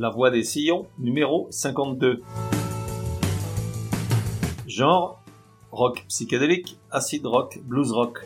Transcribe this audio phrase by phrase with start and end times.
[0.00, 2.22] La voix des sillons, numéro 52.
[4.68, 5.20] Genre
[5.72, 8.20] rock psychédélique, acid rock, blues rock.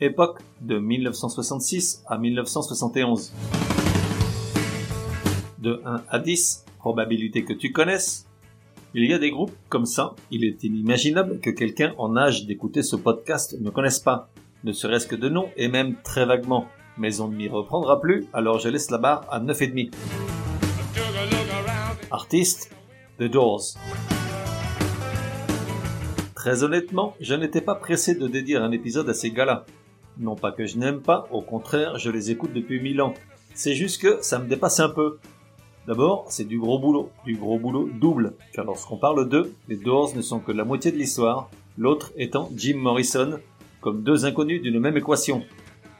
[0.00, 3.32] Époque de 1966 à 1971.
[5.58, 8.28] De 1 à 10, probabilité que tu connaisses.
[8.94, 12.84] Il y a des groupes comme ça, il est inimaginable que quelqu'un en âge d'écouter
[12.84, 14.30] ce podcast ne connaisse pas,
[14.62, 16.68] ne serait-ce que de nom et même très vaguement
[16.98, 19.92] mais on ne m'y reprendra plus, alors je laisse la barre à 9,5.
[22.10, 22.74] Artiste,
[23.18, 23.74] The Doors.
[26.34, 29.66] Très honnêtement, je n'étais pas pressé de dédier un épisode à ces gars-là.
[30.18, 33.14] Non pas que je n'aime pas, au contraire, je les écoute depuis mille ans.
[33.54, 35.18] C'est juste que ça me dépasse un peu.
[35.86, 40.14] D'abord, c'est du gros boulot, du gros boulot double, car lorsqu'on parle d'eux, les Doors
[40.14, 43.38] ne sont que la moitié de l'histoire, l'autre étant Jim Morrison,
[43.80, 45.42] comme deux inconnus d'une même équation.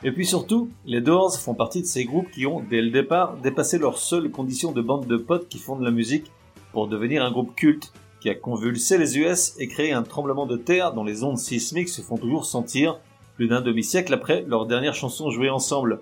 [0.04, 3.36] Et puis surtout, les Doors font partie de ces groupes qui ont, dès le départ,
[3.36, 6.30] dépassé leur seule condition de bande de potes qui font de la musique
[6.72, 10.56] pour devenir un groupe culte qui a convulsé les US et créé un tremblement de
[10.56, 12.98] terre dont les ondes sismiques se font toujours sentir
[13.34, 16.00] plus d'un demi-siècle après leur dernière chanson jouée ensemble.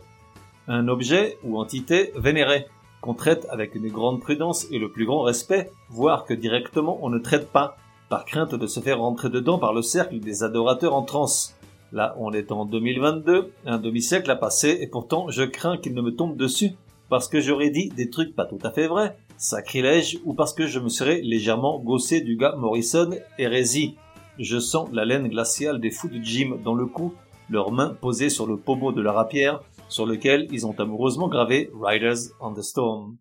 [0.69, 2.67] Un objet ou entité vénérée
[3.01, 7.09] qu'on traite avec une grande prudence et le plus grand respect, voire que directement on
[7.09, 7.77] ne traite pas,
[8.09, 11.56] par crainte de se faire rentrer dedans par le cercle des adorateurs en transe.
[11.97, 16.03] Là, on est en 2022, un demi-siècle a passé, et pourtant, je crains qu'il ne
[16.03, 16.73] me tombe dessus,
[17.09, 20.67] parce que j'aurais dit des trucs pas tout à fait vrais, sacrilège, ou parce que
[20.67, 23.97] je me serais légèrement gossé du gars Morrison, hérésie.
[24.39, 27.15] Je sens la laine glaciale des fous de Jim dans le cou,
[27.49, 31.71] leurs mains posées sur le pommeau de la rapière, sur lequel ils ont amoureusement gravé
[31.81, 33.17] Riders on the Storm.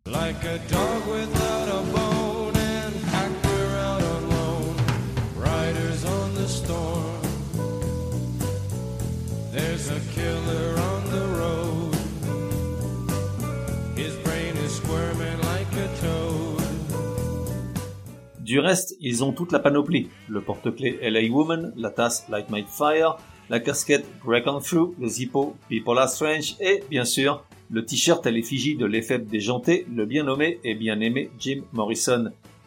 [18.46, 20.08] Du reste, ils ont toute la panoplie.
[20.30, 23.18] Le porte-clés LA Woman, la tasse Light My Fire,
[23.50, 28.24] la casquette Break on Through, le zippo People Are Strange et, bien sûr, le t-shirt
[28.28, 32.26] à l'effigie de l'effet déjanté, le bien nommé et bien aimé Jim Morrison.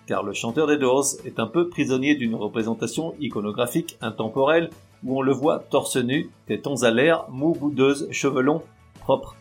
[0.09, 4.71] Car le chanteur des Doors est un peu prisonnier d'une représentation iconographique intemporelle
[5.05, 8.65] où on le voit torse nu, tétons à l'air, mou boudeuse, cheveux longs,
[8.99, 9.37] propre.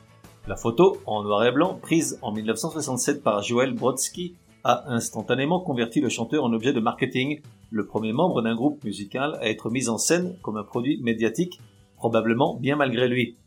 [0.47, 4.35] La photo, en noir et blanc, prise en 1967 par Joel Brodsky,
[4.67, 7.39] a instantanément converti le chanteur en objet de marketing,
[7.71, 11.61] le premier membre d'un groupe musical à être mis en scène comme un produit médiatique,
[11.95, 13.37] probablement bien malgré lui.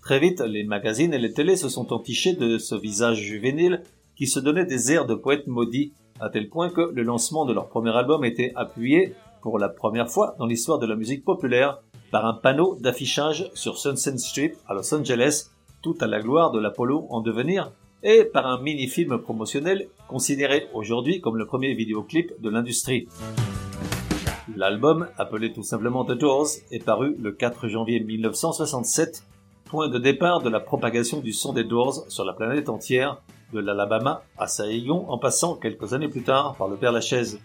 [0.00, 3.82] Très vite, les magazines et les télés se sont entichés de ce visage juvénile
[4.16, 7.52] qui se donnait des airs de poète maudit, à tel point que le lancement de
[7.52, 11.82] leur premier album était appuyé, pour la première fois dans l'histoire de la musique populaire,
[12.10, 15.50] par un panneau d'affichage sur Sunset Strip à Los Angeles,
[15.82, 21.20] tout à la gloire de l'Apollo en devenir, et par un mini-film promotionnel considéré aujourd'hui
[21.20, 23.08] comme le premier vidéoclip de l'industrie.
[24.56, 29.24] L'album, appelé tout simplement The Doors, est paru le 4 janvier 1967,
[29.64, 33.60] point de départ de la propagation du son des Doors sur la planète entière, de
[33.60, 37.38] l'Alabama à Saigon en passant quelques années plus tard par le Père Lachaise.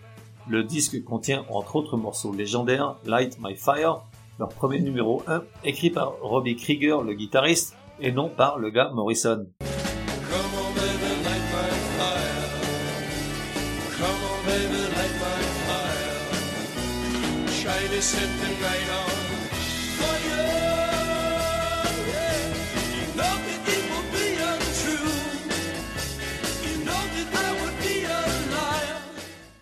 [0.49, 4.03] Le disque contient entre autres morceaux légendaires Light My Fire,
[4.39, 8.91] leur premier numéro 1, écrit par Robbie Krieger, le guitariste, et non par le gars
[8.93, 9.45] Morrison.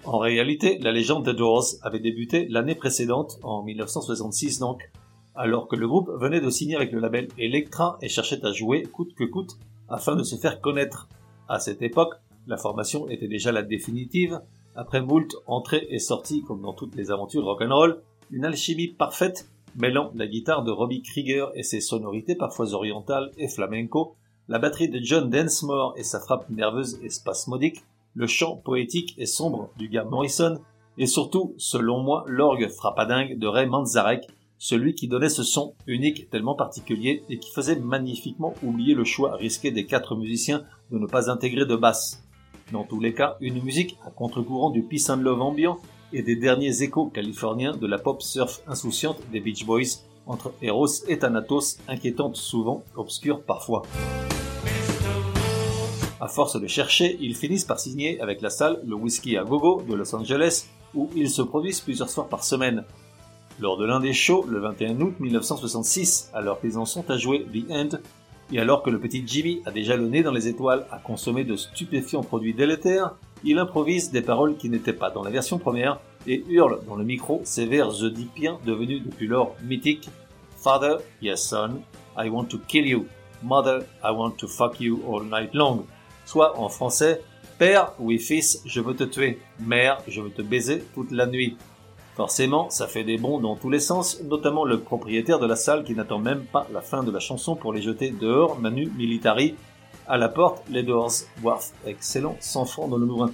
[0.04, 4.92] En réalité, la légende The Doors avait débuté l'année précédente, en 1966 donc,
[5.34, 8.84] alors que le groupe venait de signer avec le label Elektra et cherchait à jouer
[8.84, 9.58] coûte que coûte
[9.90, 11.10] afin de se faire connaître.
[11.50, 12.14] À cette époque,
[12.46, 14.40] la formation était déjà la définitive,
[14.76, 20.12] après moult entrées et sorties comme dans toutes les aventures rock'n'roll, une alchimie parfaite mêlant
[20.16, 24.16] la guitare de Robbie Krieger et ses sonorités parfois orientales et flamenco,
[24.48, 27.84] la batterie de John Densmore et sa frappe nerveuse et spasmodique,
[28.14, 30.60] le chant poétique et sombre du gars Morrison,
[30.98, 34.28] et surtout, selon moi, l'orgue frappadingue de Ray Manzarek,
[34.58, 39.36] celui qui donnait ce son unique tellement particulier et qui faisait magnifiquement oublier le choix
[39.36, 42.24] risqué des quatre musiciens de ne pas intégrer de basse.
[42.72, 45.80] Dans tous les cas, une musique à contre-courant du peace and love ambiant
[46.16, 50.88] et des derniers échos californiens de la pop surf insouciante des Beach Boys entre Eros
[51.10, 53.82] et Thanatos, inquiétante souvent, obscure parfois.
[56.22, 59.82] À force de chercher, ils finissent par signer avec la salle le Whisky à Gogo
[59.82, 62.86] de Los Angeles, où ils se produisent plusieurs soirs par semaine.
[63.60, 67.46] Lors de l'un des shows, le 21 août 1966, alors qu'ils en sont à jouer
[67.54, 67.90] The End,
[68.54, 71.44] et alors que le petit Jimmy a déjà le nez dans les étoiles à consommer
[71.44, 76.00] de stupéfiants produits délétères, il improvise des paroles qui n'étaient pas dans la version première
[76.28, 80.10] et hurle dans le micro ses vers oedipiens devenus depuis lors mythiques
[80.58, 81.82] Father, yes son,
[82.18, 83.06] I want to kill you.
[83.44, 85.86] Mother, I want to fuck you all night long.
[86.26, 87.22] Soit en français,
[87.60, 89.40] Père, oui fils, je veux te tuer.
[89.60, 91.56] Mère, je veux te baiser toute la nuit.
[92.16, 95.84] Forcément, ça fait des bons dans tous les sens, notamment le propriétaire de la salle
[95.84, 99.56] qui n'attend même pas la fin de la chanson pour les jeter dehors, Manu Militari.
[100.08, 101.12] À la porte, les Doors,
[101.44, 103.32] Worth, excellent, sans fond dans le nourrin.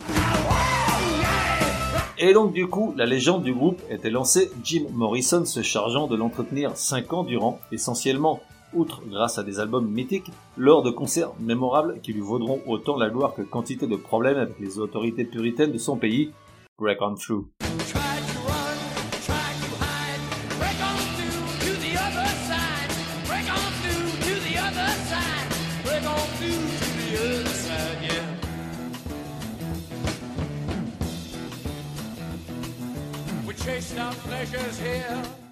[2.17, 6.15] Et donc du coup, la légende du groupe était lancée, Jim Morrison se chargeant de
[6.15, 8.39] l'entretenir 5 ans durant, essentiellement,
[8.73, 13.09] outre grâce à des albums mythiques, lors de concerts mémorables qui lui vaudront autant la
[13.09, 16.31] gloire que quantité de problèmes avec les autorités puritaines de son pays,
[16.79, 17.47] Break on Through.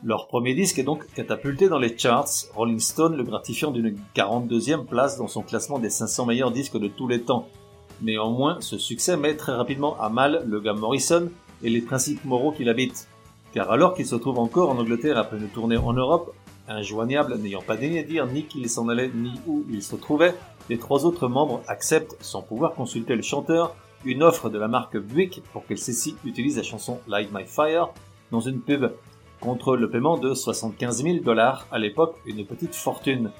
[0.03, 4.85] Leur premier disque est donc catapulté dans les charts, Rolling Stone le gratifiant d'une 42e
[4.85, 7.47] place dans son classement des 500 meilleurs disques de tous les temps.
[8.01, 11.29] Néanmoins, ce succès met très rapidement à mal le gars Morrison
[11.63, 13.07] et les principes moraux qu'il habite.
[13.53, 16.33] Car alors qu'il se trouve encore en Angleterre après une tournée en Europe,
[16.67, 20.35] injoignable n'ayant pas daigné dire ni qu'il s'en allait ni où il se trouvait,
[20.69, 23.75] les trois autres membres acceptent, sans pouvoir consulter le chanteur,
[24.05, 27.89] une offre de la marque Buick pour que celle-ci utilise la chanson Light My Fire
[28.31, 28.91] dans une pub
[29.39, 33.31] contre le paiement de 75 000 dollars, à l'époque une petite fortune.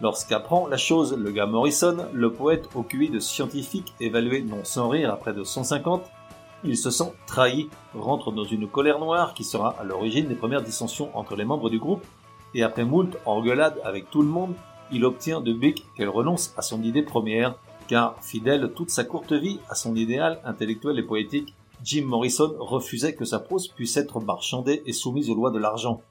[0.00, 4.88] Lorsqu'apprend la chose le gars Morrison, le poète au QI de scientifique évalué non sans
[4.88, 6.02] rire à près de 150,
[6.64, 10.62] il se sent trahi, rentre dans une colère noire qui sera à l'origine des premières
[10.62, 12.04] dissensions entre les membres du groupe,
[12.54, 14.54] et après moult engueulades avec tout le monde,
[14.92, 17.54] il obtient de Bick qu'elle renonce à son idée première,
[17.88, 23.14] car fidèle toute sa courte vie à son idéal intellectuel et poétique, Jim Morrison refusait
[23.14, 26.02] que sa prose puisse être marchandée et soumise aux lois de l'argent.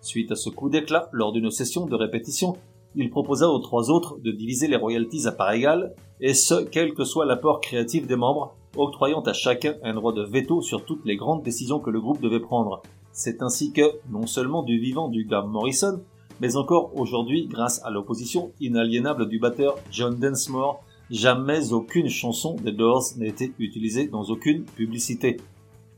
[0.00, 2.56] Suite à ce coup d'éclat, lors d'une session de répétition,
[2.94, 6.94] il proposa aux trois autres de diviser les royalties à part égale, et ce, quel
[6.94, 11.04] que soit l'apport créatif des membres, octroyant à chacun un droit de veto sur toutes
[11.04, 12.82] les grandes décisions que le groupe devait prendre.
[13.12, 16.00] C'est ainsi que, non seulement du vivant du gars Morrison,
[16.40, 22.72] mais encore aujourd'hui, grâce à l'opposition inaliénable du batteur John Densmore, jamais aucune chanson des
[22.72, 25.36] Doors n'a été utilisée dans aucune publicité.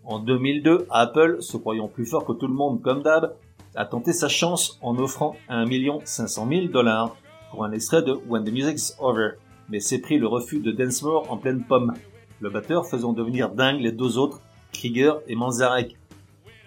[0.05, 3.35] En 2002, Apple, se croyant plus fort que tout le monde comme d'hab,
[3.77, 5.67] a tenté sa chance en offrant 1
[6.05, 7.17] 500 000 dollars
[7.51, 9.31] pour un extrait de When the Music's Over,
[9.69, 11.95] mais c'est pris le refus de Densmore en pleine pomme,
[12.41, 14.41] le batteur faisant devenir dingue les deux autres,
[14.73, 15.97] Krieger et Manzarek,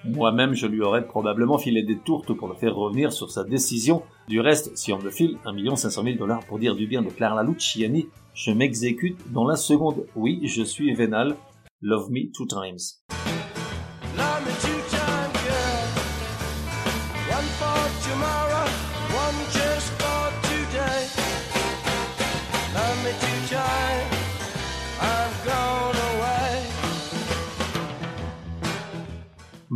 [0.05, 4.03] moi-même, je lui aurais probablement filé des tourtes pour le faire revenir sur sa décision.
[4.27, 7.09] Du reste, si on me file 1 500 000 dollars pour dire du bien de
[7.09, 10.05] Clara Luciani, je m'exécute dans la seconde.
[10.15, 11.35] Oui, je suis vénal.
[11.81, 13.01] Love me two times.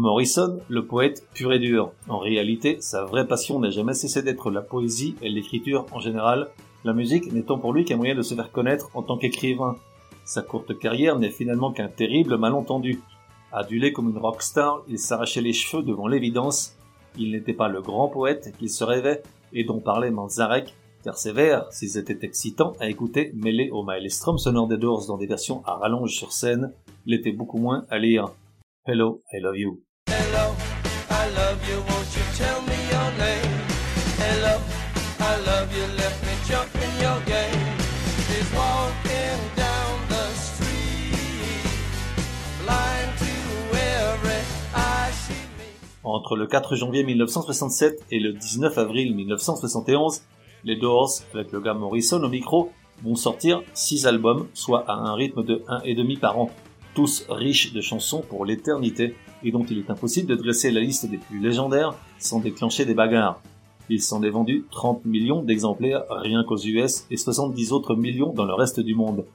[0.02, 1.92] Morrison, le poète pur et dur.
[2.10, 6.50] En réalité, sa vraie passion n'a jamais cessé d'être la poésie et l'écriture en général,
[6.84, 9.76] la musique n'étant pour lui qu'un moyen de se faire connaître en tant qu'écrivain.
[10.26, 13.00] Sa courte carrière n'est finalement qu'un terrible malentendu.
[13.52, 16.76] Adulé comme une rockstar, il s'arrachait les cheveux devant l'évidence.
[17.16, 19.22] Il n'était pas le grand poète qu'il se rêvait
[19.54, 24.40] et dont parlait Manzarek, car ses vers, s'ils étaient excitants à écouter, mêlés au maelstrom
[24.40, 26.74] sonore des Doors dans des versions à rallonge sur scène,
[27.06, 28.32] l'étaient beaucoup moins à lire.
[28.88, 29.91] Hello, I love you.
[46.04, 50.22] Entre le 4 janvier 1967 et le 19 avril 1971,
[50.64, 52.72] les Doors, avec le gars Morrison au micro,
[53.04, 56.50] vont sortir 6 albums, soit à un rythme de 1,5 par an,
[56.96, 61.10] tous riches de chansons pour l'éternité, et dont il est impossible de dresser la liste
[61.10, 63.42] des plus légendaires sans déclencher des bagarres.
[63.90, 68.46] Il s'en est vendu 30 millions d'exemplaires rien qu'aux US et 70 autres millions dans
[68.46, 69.26] le reste du monde.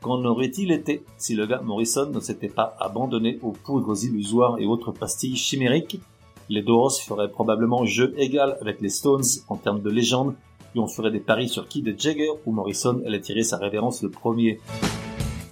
[0.00, 4.66] Qu'en aurait-il été si le gars Morrison ne s'était pas abandonné aux poudres illusoires et
[4.66, 6.00] autres pastilles chimériques?
[6.48, 10.34] Les Doors feraient probablement jeu égal avec les Stones en termes de légende,
[10.74, 14.02] et on ferait des paris sur qui de Jagger ou Morrison allait tirer sa révérence
[14.02, 14.60] le premier.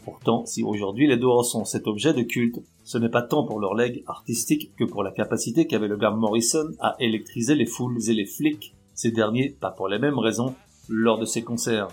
[0.05, 3.59] Pourtant, si aujourd'hui les Doors sont cet objet de culte, ce n'est pas tant pour
[3.59, 7.99] leur legs artistique que pour la capacité qu'avait le gars Morrison à électriser les foules
[8.09, 10.55] et les flics, ces derniers pas pour les mêmes raisons,
[10.91, 11.89] lors de ses concerts.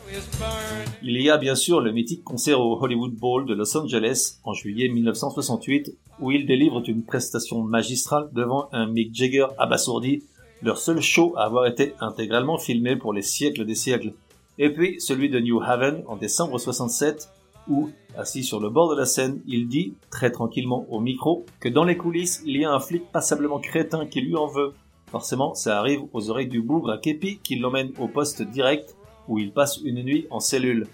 [1.02, 4.54] Il y a bien sûr le mythique concert au Hollywood Bowl de Los Angeles en
[4.54, 10.24] juillet 1968 où ils délivrent une prestation magistrale devant un Mick Jagger abasourdi,
[10.62, 14.14] leur seul show à avoir été intégralement filmé pour les siècles des siècles.
[14.60, 17.30] Et puis celui de New Haven en décembre 67
[17.72, 21.70] où, assis sur le bord de la scène, il dit, très tranquillement au micro, que
[21.70, 24.74] dans les coulisses, il y a un flic passablement crétin qui lui en veut.
[25.08, 28.96] Forcément, ça arrive aux oreilles du bougre à Kepi qui l'emmène au poste direct
[29.28, 30.88] où il passe une nuit en cellule.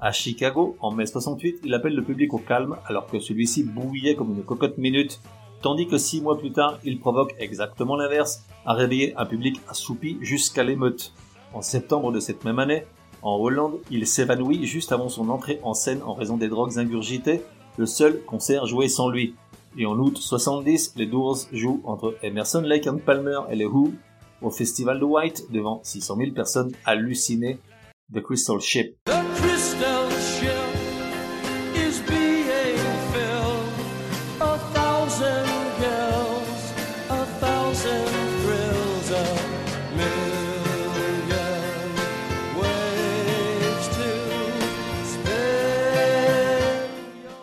[0.00, 4.16] À Chicago, en mai 68, il appelle le public au calme alors que celui-ci bouillait
[4.16, 5.20] comme une cocotte minute,
[5.62, 10.18] tandis que six mois plus tard, il provoque exactement l'inverse, à réveiller un public assoupi
[10.20, 11.12] jusqu'à l'émeute.
[11.52, 12.84] En septembre de cette même année,
[13.24, 17.42] en Hollande, il s'évanouit juste avant son entrée en scène en raison des drogues ingurgitées,
[17.78, 19.34] le seul concert joué sans lui.
[19.78, 23.94] Et en août 70, les Doors jouent entre Emerson, Lake and Palmer et les Who
[24.42, 27.58] au Festival de White devant 600 000 personnes hallucinées.
[28.12, 28.94] The Crystal Ship.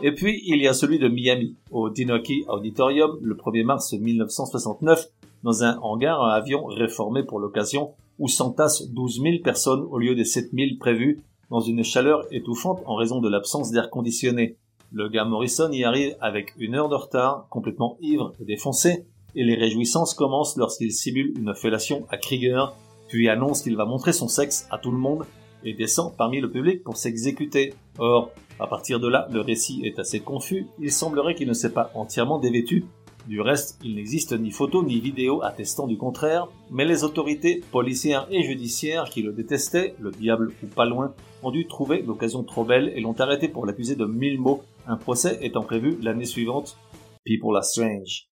[0.03, 5.05] Et puis, il y a celui de Miami, au Dinoki Auditorium, le 1er mars 1969,
[5.43, 10.15] dans un hangar à avion réformé pour l'occasion, où s'entassent 12 000 personnes au lieu
[10.15, 14.57] des 7 000 prévus, dans une chaleur étouffante en raison de l'absence d'air conditionné.
[14.91, 19.05] Le gars Morrison y arrive avec une heure de retard, complètement ivre et défoncé,
[19.35, 22.73] et les réjouissances commencent lorsqu'il simule une fellation à Krieger,
[23.07, 25.25] puis annonce qu'il va montrer son sexe à tout le monde,
[25.63, 27.75] et descend parmi le public pour s'exécuter.
[27.99, 31.73] Or, à partir de là, le récit est assez confus, il semblerait qu'il ne s'est
[31.73, 32.85] pas entièrement dévêtu.
[33.27, 38.27] Du reste, il n'existe ni photo ni vidéo attestant du contraire, mais les autorités policières
[38.29, 42.63] et judiciaires qui le détestaient, le diable ou pas loin, ont dû trouver l'occasion trop
[42.63, 46.77] belle et l'ont arrêté pour l'accuser de mille mots, un procès étant prévu l'année suivante.
[47.25, 48.27] People are strange.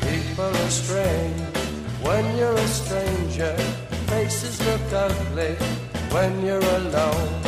[0.00, 1.40] People are strange
[2.04, 3.54] when you're a stranger.
[4.08, 5.54] Faces look ugly
[6.10, 7.47] when you're alone.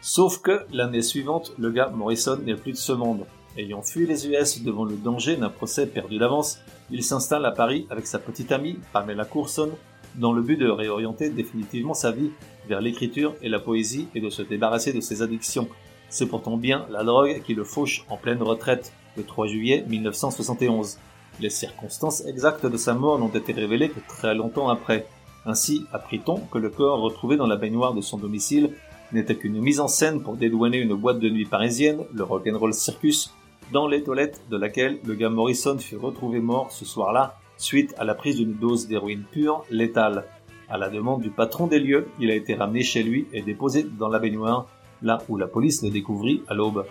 [0.00, 3.24] Sauf que l'année suivante, le gars Morrison n'est plus de ce monde.
[3.56, 6.58] Ayant fui les US devant le danger d'un procès perdu d'avance,
[6.90, 9.70] il s'installe à Paris avec sa petite amie Pamela Courson
[10.16, 12.32] dans le but de réorienter définitivement sa vie
[12.66, 15.68] vers l'écriture et la poésie et de se débarrasser de ses addictions.
[16.08, 20.98] C'est pourtant bien la drogue qui le fauche en pleine retraite le 3 juillet 1971.
[21.40, 25.06] Les circonstances exactes de sa mort n'ont été révélées que très longtemps après.
[25.44, 28.74] Ainsi apprit-on que le corps retrouvé dans la baignoire de son domicile
[29.12, 33.32] n'était qu'une mise en scène pour dédouaner une boîte de nuit parisienne, le Rock'n'Roll Circus,
[33.72, 38.04] dans les toilettes de laquelle le gars Morrison fut retrouvé mort ce soir-là, suite à
[38.04, 40.24] la prise d'une dose d'héroïne pure, létale.
[40.68, 43.82] À la demande du patron des lieux, il a été ramené chez lui et déposé
[43.82, 44.66] dans la baignoire,
[45.02, 46.84] là où la police le découvrit à l'aube.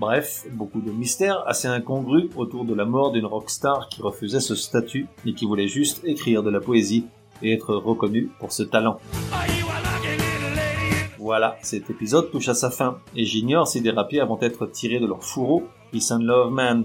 [0.00, 4.54] Bref, beaucoup de mystères assez incongrus autour de la mort d'une rockstar qui refusait ce
[4.54, 7.04] statut et qui voulait juste écrire de la poésie
[7.42, 8.98] et être reconnue pour ce talent.
[11.18, 15.00] Voilà, cet épisode touche à sa fin, et j'ignore si des rapiers vont être tirés
[15.00, 16.84] de leur fourreau, Peace and Love Man.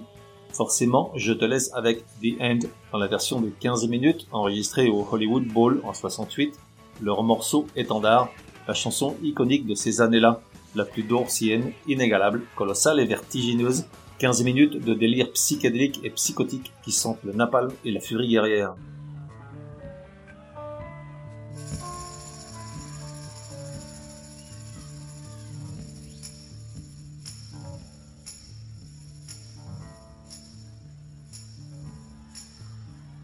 [0.51, 2.59] Forcément, je te laisse avec The End
[2.91, 6.53] dans la version de 15 minutes enregistrée au Hollywood Bowl en 68,
[7.01, 8.27] leur morceau étendard,
[8.67, 10.41] la chanson iconique de ces années-là,
[10.75, 13.85] la plus dorsienne, inégalable, colossale et vertigineuse,
[14.19, 18.75] 15 minutes de délire psychédélique et psychotique qui sentent le napalm et la furie guerrière.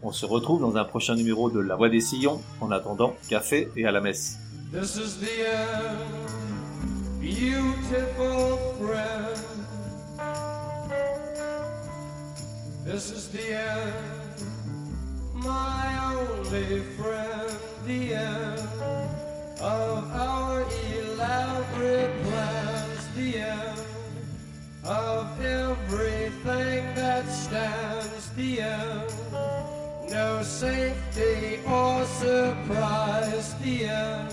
[0.04, 2.42] On se retrouve dans un prochain numéro de La Voix des Sillons.
[2.60, 4.36] En attendant, café et à la messe.
[7.42, 9.36] beautiful friend.
[12.84, 14.36] This is the end,
[15.34, 15.84] my
[16.14, 17.50] only friend,
[17.84, 18.68] the end
[19.60, 23.80] of our elaborate plans, the end
[24.84, 29.12] of everything that stands, the end.
[30.10, 34.32] No safety or surprise, the end.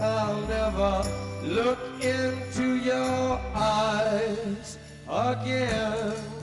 [0.00, 1.02] I'll never
[1.42, 6.35] look into your eyes again.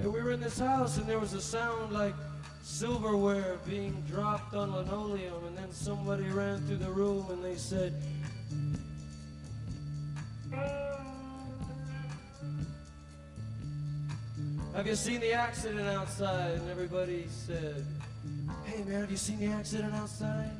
[0.00, 2.14] And we were in this house and there was a sound like
[2.62, 7.94] silverware being dropped on linoleum and then somebody ran through the room and they said
[14.74, 16.52] Have you seen the accident outside?
[16.52, 17.84] And everybody said,
[18.64, 20.50] Hey man, have you seen the accident outside?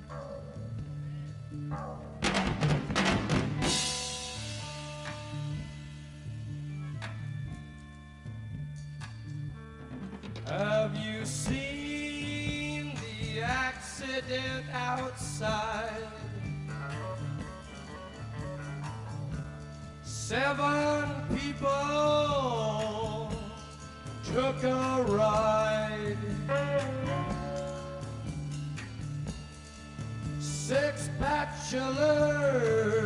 [31.72, 32.99] bachelor.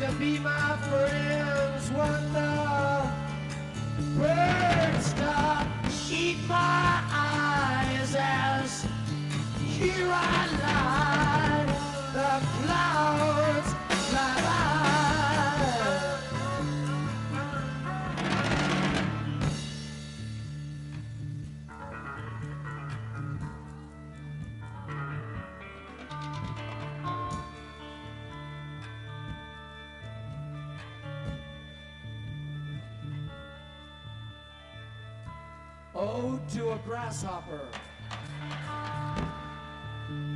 [0.00, 1.90] To be my friends.
[1.90, 3.12] Want the
[4.16, 5.66] birds to
[6.10, 8.86] eat my eyes as
[9.58, 11.09] here I lie.
[36.54, 37.60] To a grasshopper.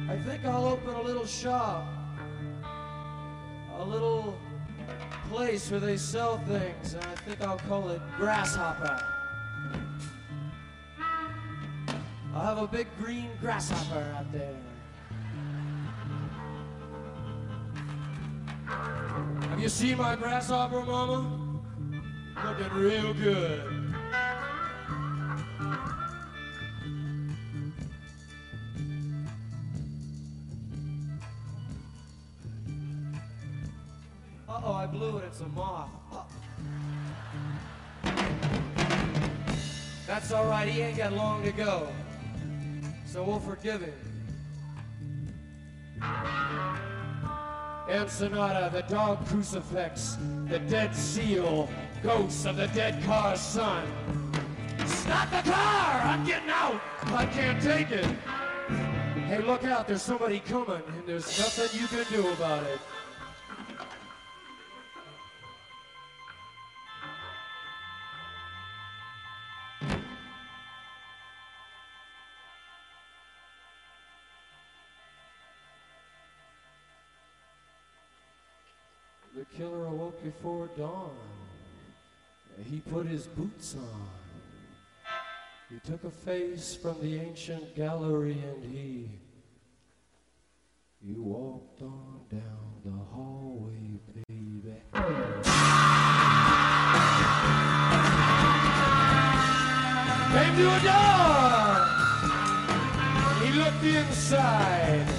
[0.09, 1.89] I think I'll open a little shop,
[3.77, 4.39] a little
[5.29, 9.01] place where they sell things, and I think I'll call it Grasshopper.
[12.33, 14.55] I'll have a big green grasshopper out there.
[18.67, 21.61] Have you seen my grasshopper, Mama?
[22.45, 23.74] Looking real good.
[34.55, 35.25] Uh oh, I blew it.
[35.25, 35.91] It's a moth.
[40.07, 40.69] That's all right.
[40.69, 41.89] He ain't got long to go.
[43.05, 43.95] So we'll forgive him.
[47.91, 51.69] Ensenada, the dog crucifix, the dead seal,
[52.05, 53.85] ghosts of the dead car's son.
[54.87, 56.01] Stop the car!
[56.01, 56.81] I'm getting out!
[57.07, 58.07] I can't take it!
[59.27, 62.79] Hey, look out, there's somebody coming, and there's nothing you can do about it.
[79.57, 81.11] Killer awoke before dawn.
[82.71, 84.09] He put his boots on.
[85.71, 89.11] He took a face from the ancient gallery and he
[91.05, 94.81] he walked on down the hallway, baby.
[100.33, 101.75] Came to a door.
[103.43, 105.14] He looked inside.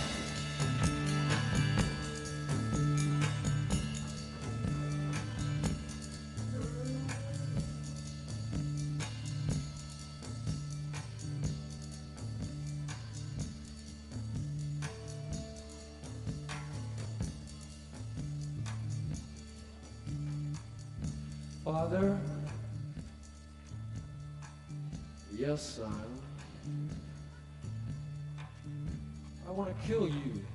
[29.55, 30.54] Want to kill you.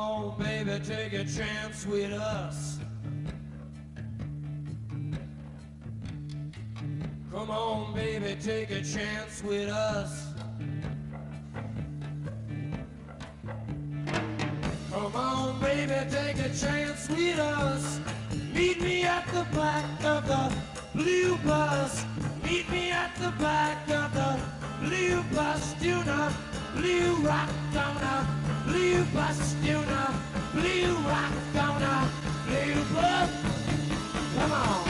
[0.00, 2.78] On, baby, take a chance with us.
[7.30, 10.32] Come on, baby, take a chance with us.
[14.90, 18.00] Come on, baby, take a chance with us.
[18.54, 20.52] Meet me at the back of the
[20.94, 22.04] blue bus.
[22.42, 24.40] Meet me at the back of the
[24.80, 25.74] blue bus.
[25.74, 26.32] Do not
[26.74, 28.39] blue rock on a
[28.70, 30.14] Blue Bastuna,
[30.52, 32.08] Blue Rock Downer,
[32.46, 33.28] Blue Blood.
[34.36, 34.89] Come on.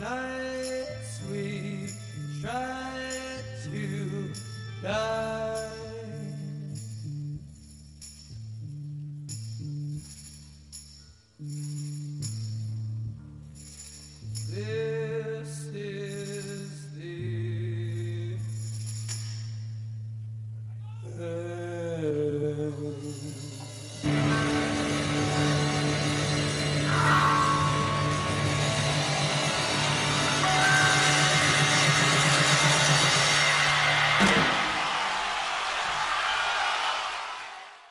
[0.00, 0.29] Thy